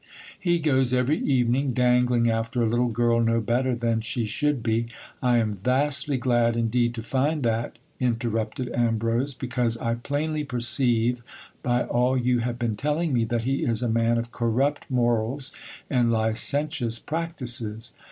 [0.39, 4.87] He goes every evening dangling after a little girl no better than she should be....
[5.21, 11.21] I am vastly glad indeed to find that, interrupted Ambrose, because I plainly perceive,
[11.61, 15.51] by all you have been telling me, that he is a man of corrupt morals
[15.87, 17.93] and licentious practices.